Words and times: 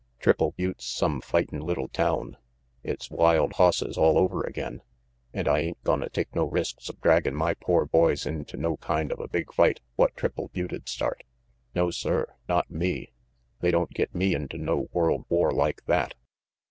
"Triple 0.17 0.53
Butte's 0.57 0.83
some 0.83 1.21
fightin' 1.21 1.59
little 1.59 1.87
town. 1.87 2.35
It's 2.81 3.11
wild 3.11 3.53
hosses 3.57 3.99
all 3.99 4.17
over 4.17 4.41
again, 4.43 4.81
and 5.31 5.47
I 5.47 5.59
ain't 5.59 5.83
gonna 5.83 6.09
take 6.09 6.33
no 6.35 6.43
risks 6.45 6.89
of 6.89 6.99
draggin' 7.01 7.35
my 7.35 7.53
pore 7.53 7.85
boys 7.85 8.25
into 8.25 8.57
no 8.57 8.77
kind 8.77 9.11
of 9.11 9.19
a 9.19 9.27
big 9.27 9.53
fight 9.53 9.79
what 9.97 10.15
Triple 10.17 10.47
Butte'd 10.51 10.89
start. 10.89 11.23
No 11.75 11.91
sir, 11.91 12.33
not 12.49 12.71
me. 12.71 13.11
They 13.59 13.69
don't 13.69 13.93
get 13.93 14.15
me 14.15 14.33
into 14.33 14.57
no 14.57 14.87
world 14.91 15.25
war 15.29 15.51
like 15.51 15.85
that." 15.85 16.15